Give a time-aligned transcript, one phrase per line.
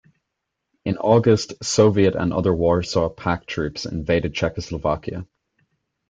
[0.83, 5.27] In August, Soviet and other Warsaw Pact troops invaded Czechoslovakia.